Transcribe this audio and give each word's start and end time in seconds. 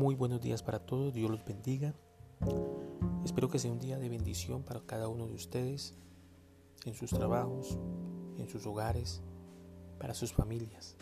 Muy 0.00 0.14
buenos 0.14 0.40
días 0.40 0.62
para 0.62 0.78
todos, 0.78 1.12
Dios 1.12 1.30
los 1.30 1.44
bendiga. 1.44 1.92
Espero 3.22 3.50
que 3.50 3.58
sea 3.58 3.70
un 3.70 3.78
día 3.78 3.98
de 3.98 4.08
bendición 4.08 4.62
para 4.62 4.80
cada 4.80 5.08
uno 5.08 5.26
de 5.26 5.34
ustedes, 5.34 5.92
en 6.86 6.94
sus 6.94 7.10
trabajos, 7.10 7.78
en 8.38 8.48
sus 8.48 8.64
hogares, 8.64 9.20
para 9.98 10.14
sus 10.14 10.32
familias. 10.32 10.96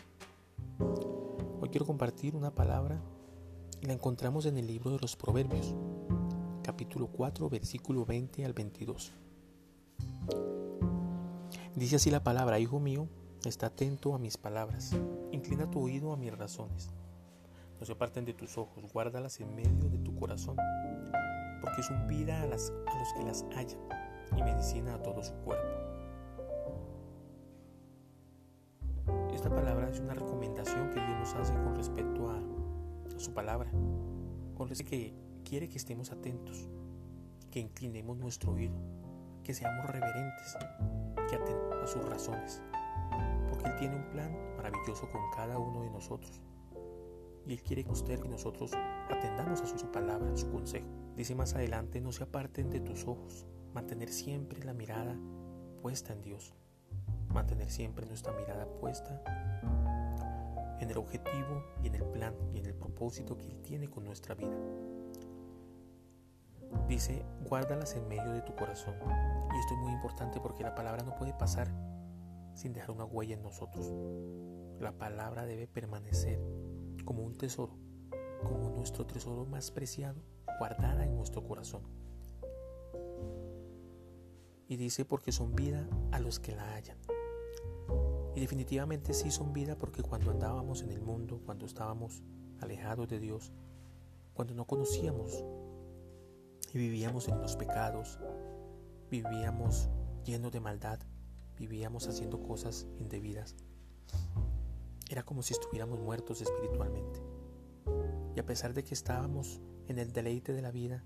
Hoy 1.61 1.69
quiero 1.69 1.85
compartir 1.85 2.35
una 2.35 2.53
palabra 2.53 3.01
y 3.79 3.85
la 3.85 3.93
encontramos 3.93 4.45
en 4.45 4.57
el 4.57 4.67
libro 4.67 4.91
de 4.91 4.99
los 4.99 5.15
Proverbios, 5.15 5.73
capítulo 6.61 7.07
4, 7.07 7.47
versículo 7.47 8.05
20 8.05 8.43
al 8.43 8.51
22. 8.51 9.13
Dice 11.73 11.95
así 11.95 12.11
la 12.11 12.21
palabra, 12.21 12.59
Hijo 12.59 12.81
mío, 12.81 13.07
está 13.45 13.67
atento 13.67 14.13
a 14.13 14.19
mis 14.19 14.35
palabras, 14.35 14.93
inclina 15.31 15.71
tu 15.71 15.79
oído 15.79 16.11
a 16.11 16.17
mis 16.17 16.37
razones. 16.37 16.89
No 17.79 17.85
se 17.85 17.93
aparten 17.93 18.25
de 18.25 18.33
tus 18.33 18.57
ojos, 18.57 18.91
guárdalas 18.91 19.39
en 19.39 19.55
medio 19.55 19.89
de 19.89 19.99
tu 19.99 20.13
corazón, 20.15 20.57
porque 21.61 21.81
son 21.81 22.07
vida 22.07 22.41
a, 22.41 22.43
a 22.43 22.47
los 22.47 23.13
que 23.15 23.23
las 23.23 23.45
hallan 23.55 23.79
y 24.35 24.43
medicina 24.43 24.95
a 24.95 25.01
todo 25.01 25.23
su 25.23 25.33
cuerpo. 25.35 25.65
Esta 29.33 29.49
palabra 29.49 29.89
es 29.89 29.99
una 30.01 30.13
recomendación 30.13 30.89
que 30.89 30.99
Dios 30.99 31.19
nos 31.19 31.33
hace 31.35 31.53
con 31.53 31.75
respecto 31.75 32.29
a, 32.29 32.35
a 33.15 33.19
su 33.19 33.33
palabra, 33.33 33.71
con 34.55 34.67
respecto 34.67 34.95
a 34.95 34.99
que 34.99 35.13
quiere 35.45 35.69
que 35.69 35.77
estemos 35.77 36.11
atentos, 36.11 36.67
que 37.49 37.61
inclinemos 37.61 38.17
nuestro 38.17 38.51
oído, 38.51 38.75
que 39.41 39.53
seamos 39.53 39.85
reverentes, 39.85 40.57
que 41.29 41.35
atendamos 41.35 41.83
a 41.83 41.87
sus 41.87 42.03
razones, 42.03 42.61
porque 43.47 43.67
Él 43.67 43.75
tiene 43.77 43.95
un 43.95 44.09
plan 44.09 44.37
maravilloso 44.57 45.09
con 45.09 45.21
cada 45.33 45.57
uno 45.57 45.83
de 45.83 45.89
nosotros. 45.91 46.41
Y 47.45 47.53
Él 47.53 47.63
quiere 47.63 47.83
que 47.83 47.91
usted 47.91 48.19
y 48.23 48.27
nosotros 48.27 48.71
atendamos 49.09 49.61
a 49.61 49.77
su 49.77 49.91
palabra, 49.91 50.31
a 50.31 50.37
su 50.37 50.49
consejo. 50.49 50.87
Dice 51.15 51.35
más 51.35 51.55
adelante, 51.55 52.01
no 52.01 52.11
se 52.11 52.23
aparten 52.23 52.69
de 52.69 52.79
tus 52.79 53.07
ojos, 53.07 53.47
mantener 53.73 54.09
siempre 54.09 54.63
la 54.63 54.73
mirada 54.73 55.17
puesta 55.81 56.13
en 56.13 56.21
Dios, 56.21 56.53
mantener 57.33 57.69
siempre 57.69 58.05
nuestra 58.05 58.33
mirada 58.33 58.67
puesta 58.79 59.23
en 60.79 60.89
el 60.89 60.97
objetivo 60.97 61.63
y 61.83 61.87
en 61.87 61.95
el 61.95 62.03
plan 62.05 62.33
y 62.53 62.59
en 62.59 62.65
el 62.65 62.73
propósito 62.73 63.37
que 63.37 63.47
Él 63.47 63.61
tiene 63.61 63.89
con 63.89 64.03
nuestra 64.03 64.35
vida. 64.35 64.57
Dice, 66.87 67.25
guárdalas 67.47 67.95
en 67.95 68.07
medio 68.07 68.31
de 68.31 68.41
tu 68.41 68.55
corazón. 68.55 68.95
Y 69.53 69.59
esto 69.59 69.73
es 69.73 69.79
muy 69.79 69.91
importante 69.91 70.39
porque 70.39 70.63
la 70.63 70.75
palabra 70.75 71.03
no 71.03 71.15
puede 71.15 71.33
pasar 71.33 71.71
sin 72.53 72.73
dejar 72.73 72.91
una 72.91 73.05
huella 73.05 73.35
en 73.35 73.43
nosotros. 73.43 73.93
La 74.79 74.91
palabra 74.91 75.45
debe 75.45 75.67
permanecer 75.67 76.39
como 77.03 77.23
un 77.23 77.35
tesoro, 77.35 77.77
como 78.43 78.69
nuestro 78.69 79.05
tesoro 79.05 79.45
más 79.45 79.71
preciado, 79.71 80.21
guardada 80.59 81.05
en 81.05 81.15
nuestro 81.15 81.43
corazón. 81.43 81.83
Y 84.67 84.75
dice 84.75 85.05
porque 85.05 85.31
son 85.31 85.55
vida 85.55 85.87
a 86.11 86.19
los 86.19 86.39
que 86.39 86.55
la 86.55 86.75
hallan. 86.75 86.97
Y 88.35 88.39
definitivamente 88.39 89.13
sí 89.13 89.31
son 89.31 89.53
vida 89.53 89.77
porque 89.77 90.03
cuando 90.03 90.31
andábamos 90.31 90.83
en 90.83 90.91
el 90.91 91.01
mundo, 91.01 91.41
cuando 91.45 91.65
estábamos 91.65 92.21
alejados 92.61 93.07
de 93.09 93.19
Dios, 93.19 93.51
cuando 94.33 94.53
no 94.53 94.65
conocíamos 94.65 95.43
y 96.71 96.77
vivíamos 96.77 97.27
en 97.27 97.41
los 97.41 97.55
pecados, 97.55 98.19
vivíamos 99.09 99.89
llenos 100.23 100.51
de 100.51 100.59
maldad, 100.59 100.99
vivíamos 101.57 102.07
haciendo 102.07 102.41
cosas 102.41 102.87
indebidas. 102.99 103.55
Era 105.09 105.23
como 105.23 105.41
si 105.41 105.53
estuviéramos 105.53 105.99
muertos 105.99 106.39
espiritualmente. 106.41 107.21
Y 108.35 108.39
a 108.39 108.45
pesar 108.45 108.73
de 108.73 108.83
que 108.83 108.93
estábamos 108.93 109.59
en 109.87 109.97
el 109.99 110.13
deleite 110.13 110.53
de 110.53 110.61
la 110.61 110.71
vida, 110.71 111.03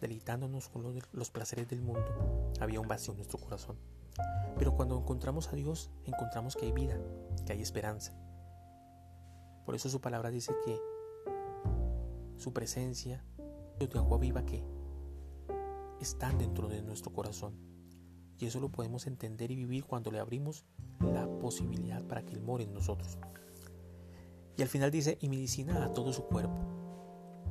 deleitándonos 0.00 0.68
con 0.68 1.00
los, 1.12 1.30
placeres 1.30 1.68
del 1.68 1.82
mundo, 1.82 2.50
había 2.60 2.80
un 2.80 2.88
vacío 2.88 3.12
en 3.12 3.18
nuestro 3.18 3.38
corazón. 3.38 3.76
Pero 4.58 4.74
cuando 4.74 4.98
encontramos 4.98 5.48
a 5.48 5.56
Dios, 5.56 5.90
encontramos 6.06 6.56
que 6.56 6.66
hay 6.66 6.72
vida, 6.72 6.98
que 7.46 7.52
hay 7.52 7.62
esperanza. 7.62 8.12
Por 9.64 9.74
eso 9.74 9.88
su 9.88 10.00
palabra 10.00 10.30
dice 10.30 10.52
que 10.64 10.80
su 12.38 12.52
presencia, 12.52 13.22
de 13.78 13.98
agua 13.98 14.18
viva 14.18 14.44
que 14.44 14.62
están 16.00 16.38
dentro 16.38 16.68
de 16.68 16.82
nuestro 16.82 17.12
corazón. 17.12 17.71
Y 18.42 18.46
eso 18.46 18.58
lo 18.58 18.70
podemos 18.70 19.06
entender 19.06 19.52
y 19.52 19.54
vivir 19.54 19.84
cuando 19.84 20.10
le 20.10 20.18
abrimos 20.18 20.64
la 20.98 21.28
posibilidad 21.38 22.02
para 22.02 22.24
que 22.24 22.32
Él 22.34 22.42
more 22.42 22.64
en 22.64 22.74
nosotros. 22.74 23.16
Y 24.56 24.62
al 24.62 24.68
final 24.68 24.90
dice, 24.90 25.16
y 25.20 25.28
medicina 25.28 25.84
a 25.84 25.92
todo 25.92 26.12
su 26.12 26.24
cuerpo. 26.24 26.58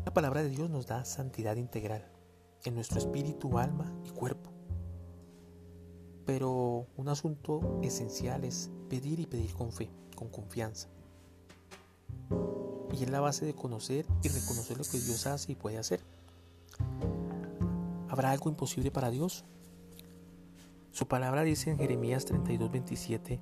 La 0.04 0.14
palabra 0.14 0.44
de 0.44 0.50
Dios 0.50 0.70
nos 0.70 0.88
da 0.88 1.06
santidad 1.06 1.56
integral 1.56 2.12
en 2.66 2.76
nuestro 2.76 3.00
espíritu, 3.00 3.58
alma 3.58 3.90
y 4.04 4.10
cuerpo. 4.10 4.52
Pero 6.26 6.88
un 6.98 7.08
asunto 7.08 7.80
esencial 7.82 8.44
es 8.44 8.70
pedir 8.90 9.22
y 9.22 9.28
pedir 9.28 9.54
con 9.54 9.72
fe, 9.72 9.90
con 10.18 10.28
confianza. 10.28 10.90
Y 12.92 13.02
es 13.02 13.10
la 13.10 13.22
base 13.22 13.46
de 13.46 13.56
conocer 13.56 14.06
y 14.24 14.28
reconocer 14.28 14.78
lo 14.78 14.84
que 14.84 15.00
Dios 15.00 15.26
hace 15.26 15.54
y 15.54 15.56
puede 15.56 15.78
hacer. 15.78 16.02
¿Habrá 18.10 18.32
algo 18.32 18.50
imposible 18.50 18.92
para 18.92 19.10
Dios? 19.10 19.46
Su 21.02 21.08
palabra 21.08 21.42
dice 21.42 21.72
en 21.72 21.80
Jeremías 21.80 22.26
32, 22.26 22.72
27, 22.72 23.40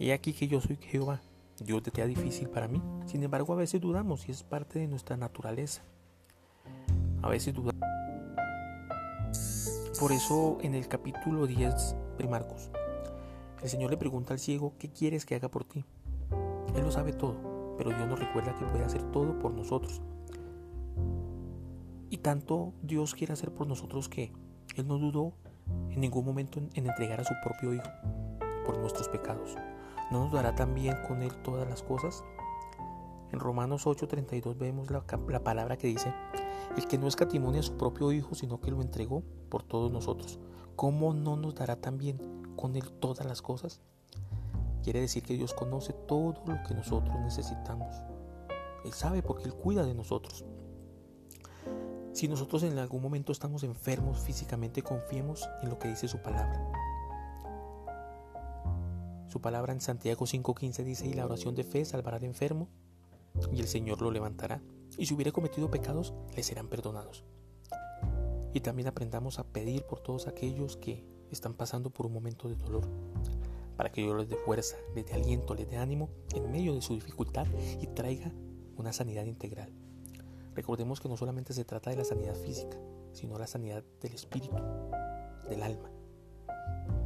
He 0.00 0.12
aquí 0.12 0.32
que 0.32 0.48
yo 0.48 0.60
soy 0.60 0.74
Jehová, 0.74 1.22
Dios 1.60 1.84
te 1.84 1.92
sea 1.92 2.04
difícil 2.04 2.48
para 2.48 2.66
mí. 2.66 2.82
Sin 3.06 3.22
embargo, 3.22 3.52
a 3.52 3.56
veces 3.56 3.80
dudamos 3.80 4.28
y 4.28 4.32
es 4.32 4.42
parte 4.42 4.80
de 4.80 4.88
nuestra 4.88 5.16
naturaleza. 5.16 5.84
A 7.22 7.28
veces 7.28 7.54
dudamos. 7.54 7.80
Por 10.00 10.10
eso 10.10 10.58
en 10.62 10.74
el 10.74 10.88
capítulo 10.88 11.46
10 11.46 11.94
de 12.18 12.26
Marcos, 12.26 12.72
el 13.62 13.68
Señor 13.68 13.92
le 13.92 13.96
pregunta 13.96 14.32
al 14.32 14.40
ciego, 14.40 14.74
¿qué 14.76 14.90
quieres 14.90 15.24
que 15.24 15.36
haga 15.36 15.48
por 15.48 15.62
ti? 15.62 15.84
Él 16.74 16.82
lo 16.82 16.90
sabe 16.90 17.12
todo, 17.12 17.76
pero 17.78 17.90
Dios 17.90 18.08
nos 18.08 18.18
recuerda 18.18 18.58
que 18.58 18.64
puede 18.64 18.82
hacer 18.82 19.04
todo 19.12 19.38
por 19.38 19.52
nosotros. 19.52 20.02
Y 22.10 22.18
tanto 22.18 22.74
Dios 22.82 23.14
quiere 23.14 23.32
hacer 23.32 23.54
por 23.54 23.68
nosotros 23.68 24.08
que 24.08 24.32
Él 24.74 24.88
no 24.88 24.98
dudó 24.98 25.34
en 25.90 26.00
ningún 26.00 26.24
momento 26.24 26.58
en, 26.58 26.70
entregar 26.74 27.20
a 27.20 27.24
su 27.24 27.34
propio 27.42 27.74
Hijo 27.74 27.90
por 28.64 28.78
nuestros 28.78 29.08
pecados. 29.08 29.56
¿No 30.10 30.24
nos 30.24 30.32
dará 30.32 30.54
también 30.54 30.96
con 31.06 31.22
Él 31.22 31.34
todas 31.42 31.68
las 31.68 31.82
cosas? 31.82 32.24
En 33.32 33.40
Romanos 33.40 33.86
8:32 33.86 34.56
vemos 34.56 34.90
la, 34.90 35.04
la, 35.28 35.44
palabra 35.44 35.76
que 35.76 35.88
dice, 35.88 36.12
el 36.76 36.86
que 36.86 36.98
no 36.98 37.06
escatimone 37.06 37.58
a 37.58 37.62
su 37.62 37.76
propio 37.76 38.12
Hijo, 38.12 38.34
sino 38.34 38.60
que 38.60 38.70
lo 38.70 38.82
entregó 38.82 39.22
por 39.48 39.62
todos 39.62 39.90
nosotros, 39.90 40.38
¿cómo 40.76 41.14
no 41.14 41.36
nos 41.36 41.54
dará 41.54 41.76
también 41.76 42.18
con 42.56 42.76
Él 42.76 42.90
todas 43.00 43.26
las 43.26 43.42
cosas? 43.42 43.80
Quiere 44.82 45.00
decir 45.00 45.22
que 45.22 45.34
Dios 45.34 45.54
conoce 45.54 45.92
todo 45.92 46.34
lo 46.46 46.62
que 46.68 46.74
nosotros 46.74 47.18
necesitamos. 47.20 47.94
Él 48.84 48.92
sabe 48.92 49.22
porque 49.22 49.44
Él 49.44 49.54
cuida 49.54 49.84
de 49.86 49.94
nosotros. 49.94 50.44
Si 52.14 52.28
nosotros 52.28 52.62
en 52.62 52.78
algún 52.78 53.02
momento 53.02 53.32
estamos 53.32 53.64
enfermos 53.64 54.20
físicamente, 54.20 54.82
confiemos 54.82 55.48
en 55.62 55.68
lo 55.68 55.80
que 55.80 55.88
dice 55.88 56.06
su 56.06 56.18
palabra. 56.18 56.64
Su 59.26 59.40
palabra 59.40 59.72
en 59.72 59.80
Santiago 59.80 60.24
5:15 60.24 60.84
dice, 60.84 61.08
y 61.08 61.12
la 61.14 61.24
oración 61.24 61.56
de 61.56 61.64
fe 61.64 61.84
salvará 61.84 62.18
al 62.18 62.24
enfermo, 62.24 62.68
y 63.52 63.58
el 63.58 63.66
Señor 63.66 64.00
lo 64.00 64.12
levantará, 64.12 64.62
y 64.96 65.06
si 65.06 65.14
hubiera 65.14 65.32
cometido 65.32 65.72
pecados, 65.72 66.14
le 66.36 66.44
serán 66.44 66.68
perdonados. 66.68 67.24
Y 68.52 68.60
también 68.60 68.86
aprendamos 68.86 69.40
a 69.40 69.48
pedir 69.48 69.82
por 69.82 69.98
todos 69.98 70.28
aquellos 70.28 70.76
que 70.76 71.04
están 71.32 71.54
pasando 71.54 71.90
por 71.90 72.06
un 72.06 72.12
momento 72.12 72.48
de 72.48 72.54
dolor, 72.54 72.86
para 73.76 73.90
que 73.90 74.02
Dios 74.02 74.16
les 74.16 74.28
dé 74.28 74.36
fuerza, 74.36 74.76
les 74.94 75.04
dé 75.04 75.14
aliento, 75.14 75.56
les 75.56 75.68
dé 75.68 75.78
ánimo 75.78 76.10
en 76.32 76.48
medio 76.52 76.76
de 76.76 76.80
su 76.80 76.94
dificultad 76.94 77.48
y 77.80 77.88
traiga 77.88 78.30
una 78.76 78.92
sanidad 78.92 79.24
integral. 79.24 79.83
Recordemos 80.54 81.00
que 81.00 81.08
no 81.08 81.16
solamente 81.16 81.52
se 81.52 81.64
trata 81.64 81.90
de 81.90 81.96
la 81.96 82.04
sanidad 82.04 82.36
física, 82.36 82.78
sino 83.12 83.38
la 83.38 83.46
sanidad 83.46 83.82
del 84.00 84.14
espíritu, 84.14 84.56
del 85.48 85.62
alma. 85.62 85.90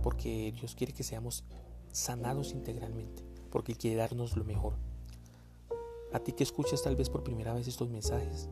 Porque 0.02 0.52
Dios 0.52 0.74
quiere 0.74 0.92
que 0.92 1.02
seamos 1.02 1.44
sanados 1.90 2.52
integralmente, 2.52 3.24
porque 3.50 3.72
Él 3.72 3.78
quiere 3.78 3.96
darnos 3.96 4.36
lo 4.36 4.44
mejor. 4.44 4.74
A 6.12 6.20
ti 6.20 6.32
que 6.32 6.42
escuchas 6.42 6.82
tal 6.82 6.96
vez 6.96 7.08
por 7.08 7.24
primera 7.24 7.54
vez 7.54 7.66
estos 7.68 7.88
mensajes, 7.88 8.50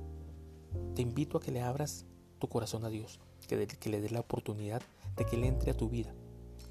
te 0.94 1.02
invito 1.02 1.36
a 1.36 1.40
que 1.40 1.52
le 1.52 1.60
abras 1.60 2.06
tu 2.38 2.48
corazón 2.48 2.84
a 2.84 2.88
Dios, 2.88 3.20
que, 3.46 3.66
que 3.66 3.90
le 3.90 4.00
des 4.00 4.12
la 4.12 4.20
oportunidad 4.20 4.82
de 5.16 5.24
que 5.26 5.36
Él 5.36 5.44
entre 5.44 5.70
a 5.70 5.76
tu 5.76 5.90
vida, 5.90 6.14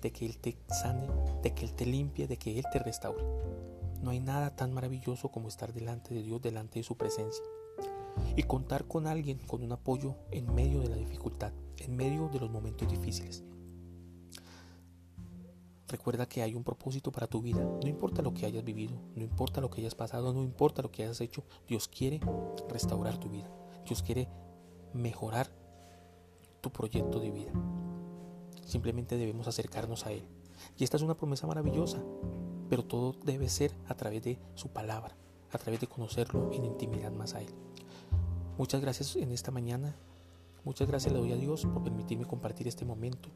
de 0.02 0.12
que 0.12 0.26
Él 0.26 0.38
te 0.40 0.58
sane, 0.68 1.08
de 1.44 1.54
que 1.54 1.66
Él 1.66 1.74
te 1.74 1.86
limpie, 1.86 2.28
de 2.28 2.38
que 2.38 2.58
Él 2.58 2.66
te 2.72 2.80
restaure. 2.80 3.24
No 4.02 4.10
hay 4.10 4.20
nada 4.20 4.56
tan 4.56 4.74
maravilloso 4.74 5.30
como 5.30 5.48
estar 5.48 5.74
delante 5.74 6.14
de 6.14 6.24
Dios, 6.24 6.42
delante 6.42 6.80
de 6.80 6.84
su 6.84 6.96
presencia 6.98 7.44
y 8.36 8.44
contar 8.44 8.86
con 8.86 9.08
alguien, 9.08 9.40
con 9.40 9.64
un 9.64 9.72
apoyo 9.72 10.16
en 10.32 10.54
medio 10.54 10.82
de 10.82 10.90
la 10.90 10.96
dificultad, 10.96 11.54
en 11.78 11.96
medio 11.96 12.30
de 12.30 12.40
los 12.40 12.52
momentos 12.52 12.90
difíciles. 12.90 13.44
Recuerda 15.88 16.26
que 16.26 16.42
hay 16.42 16.56
un 16.56 16.64
propósito 16.64 17.12
para 17.12 17.28
tu 17.28 17.42
vida. 17.42 17.64
No 17.64 17.88
importa 17.88 18.22
lo 18.22 18.34
que 18.34 18.46
hayas 18.46 18.64
vivido, 18.64 18.96
no 19.16 19.24
importa 19.24 19.62
lo 19.62 19.70
que 19.70 19.82
hayas 19.82 19.96
pasado, 19.96 20.34
no 20.34 20.44
importa 20.44 20.82
lo 20.82 20.92
que 20.92 21.04
hayas 21.04 21.22
hecho. 21.22 21.44
Dios 21.68 21.88
quiere 21.88 22.20
restaurar 22.68 23.18
tu 23.20 23.30
vida. 23.30 23.50
Dios 23.86 24.02
quiere 24.02 24.28
mejorar 24.94 25.50
tu 26.62 26.72
proyecto 26.72 27.20
de 27.20 27.30
vida. 27.30 27.52
Simplemente 28.66 29.16
debemos 29.16 29.48
acercarnos 29.48 30.08
a 30.08 30.12
Él. 30.12 30.28
Y 30.78 30.84
esta 30.84 30.98
es 30.98 31.04
una 31.04 31.16
promesa 31.16 31.46
maravillosa, 31.46 32.02
pero 32.68 32.84
todo 32.84 33.14
debe 33.24 33.48
ser 33.48 33.72
a 33.88 33.94
través 33.94 34.24
de 34.24 34.40
su 34.56 34.70
palabra, 34.70 35.16
a 35.52 35.58
través 35.60 35.80
de 35.80 35.88
conocerlo 35.88 36.52
en 36.52 36.66
intimidad 36.66 37.12
más 37.12 37.36
a 37.36 37.42
Él. 37.42 37.54
Muchas 38.58 38.80
gracias 38.80 39.18
en 39.18 39.34
esta 39.34 39.52
mañana. 39.52 39.94
Muchas 40.64 40.88
gracias 40.88 41.14
le 41.14 41.20
doy 41.20 41.34
a 41.34 41.36
Dios 41.36 41.66
por 41.66 41.84
permitirme 41.84 42.26
compartir 42.26 42.70
este 42.70 42.86
momento 42.86 43.28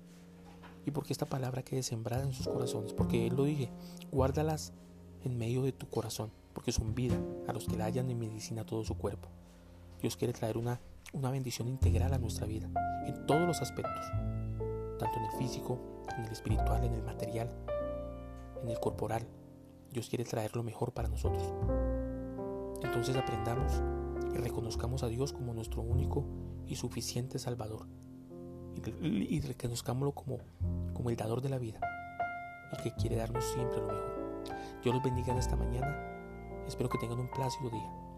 y 0.85 0.91
porque 0.91 1.11
esta 1.11 1.25
palabra 1.25 1.61
quede 1.61 1.83
sembrada 1.83 2.23
en 2.23 2.31
sus 2.31 2.47
corazones, 2.47 2.93
porque 2.93 3.27
Él 3.27 3.35
lo 3.35 3.43
dije, 3.43 3.69
guárdalas 4.13 4.71
en 5.25 5.37
medio 5.37 5.61
de 5.63 5.73
tu 5.73 5.89
corazón, 5.89 6.31
porque 6.53 6.71
son 6.71 6.95
vida 6.95 7.19
a 7.49 7.53
los 7.53 7.65
que 7.65 7.75
la 7.75 7.85
hallan 7.85 8.09
en 8.09 8.17
medicina 8.17 8.65
todo 8.65 8.85
su 8.85 8.97
cuerpo. 8.97 9.27
Dios 10.01 10.15
quiere 10.15 10.31
traer 10.31 10.57
una, 10.57 10.79
una 11.11 11.29
bendición 11.31 11.67
integral 11.67 12.13
a 12.13 12.17
nuestra 12.17 12.47
vida, 12.47 12.69
en 13.05 13.25
todos 13.25 13.45
los 13.45 13.61
aspectos, 13.61 14.05
tanto 14.97 15.17
en 15.17 15.25
el 15.25 15.37
físico, 15.37 16.05
en 16.17 16.23
el 16.23 16.31
espiritual, 16.31 16.85
en 16.85 16.93
el 16.93 17.03
material, 17.03 17.51
en 18.63 18.69
el 18.69 18.79
corporal. 18.79 19.27
Dios 19.91 20.07
quiere 20.07 20.23
traer 20.23 20.55
lo 20.55 20.63
mejor 20.63 20.93
para 20.93 21.09
nosotros. 21.09 21.43
Entonces 22.81 23.17
aprendamos 23.17 23.81
y 24.33 24.37
reconozcamos 24.37 25.03
a 25.03 25.07
Dios 25.07 25.33
como 25.33 25.53
nuestro 25.53 25.81
único 25.81 26.25
y 26.67 26.75
suficiente 26.75 27.39
Salvador. 27.39 27.87
Y 29.01 29.41
reconozcámoslo 29.41 30.13
como, 30.13 30.37
como 30.93 31.09
el 31.09 31.15
dador 31.15 31.41
de 31.41 31.49
la 31.49 31.57
vida 31.57 31.79
y 32.71 32.81
que 32.81 32.93
quiere 32.93 33.17
darnos 33.17 33.43
siempre 33.45 33.81
lo 33.81 33.87
mejor. 33.87 34.43
Dios 34.83 34.95
los 34.95 35.03
bendiga 35.03 35.33
en 35.33 35.39
esta 35.39 35.55
mañana. 35.55 35.97
Espero 36.67 36.89
que 36.89 36.97
tengan 36.97 37.19
un 37.19 37.29
plácido 37.29 37.69
día. 37.69 38.08